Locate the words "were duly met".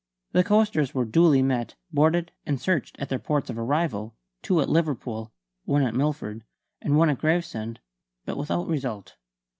0.95-1.75